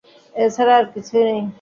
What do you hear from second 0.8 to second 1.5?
কিছুই নেই।